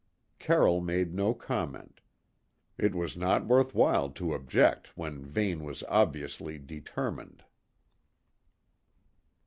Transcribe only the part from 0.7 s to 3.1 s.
made no comment. It